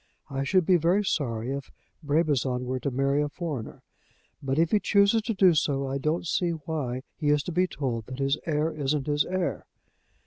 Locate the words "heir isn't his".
8.47-9.25